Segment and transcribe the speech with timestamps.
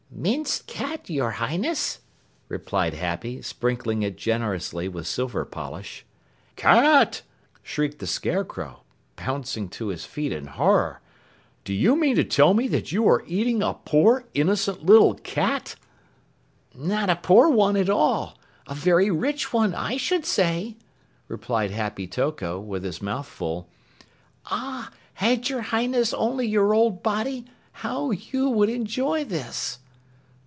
[0.13, 2.01] "Minced cat, your Highness,"
[2.47, 6.05] replied Happy, sprinkling it generously with silver polish.
[6.55, 7.23] "Cat?"
[7.63, 8.83] shrieked the Scarecrow,
[9.15, 11.01] pouncing to his feet in horror.
[11.63, 15.75] "Do you mean to tell me you are eating a poor, innocent, little cat?"
[16.75, 18.37] "Not a poor one at all.
[18.67, 20.75] A very rich one, I should say,"
[21.29, 23.69] replied Happy Toko with his mouth full.
[24.45, 29.79] "Ah, had your Highness only your old body, how you would enjoy this!"